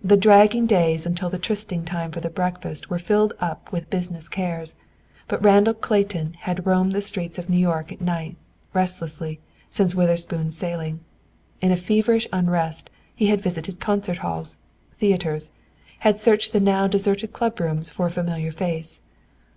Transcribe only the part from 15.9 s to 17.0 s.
and searched the now